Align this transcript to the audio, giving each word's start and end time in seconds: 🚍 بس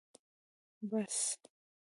🚍 0.83 0.89
بس 0.89 1.15